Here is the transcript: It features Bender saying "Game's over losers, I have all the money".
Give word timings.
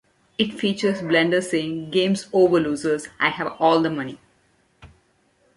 It 0.39 0.55
features 0.55 1.03
Bender 1.03 1.41
saying 1.41 1.91
"Game's 1.91 2.25
over 2.33 2.59
losers, 2.59 3.09
I 3.19 3.29
have 3.29 3.55
all 3.59 3.83
the 3.83 3.91
money". 3.91 4.17